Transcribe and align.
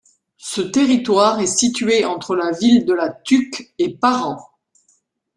Ce 0.39 0.61
territoire 0.61 1.41
est 1.41 1.45
situé 1.45 2.05
entre 2.05 2.35
la 2.35 2.49
ville 2.49 2.85
de 2.85 2.93
La 2.95 3.11
Tuque 3.13 3.71
et 3.77 3.93
Parent. 3.95 4.41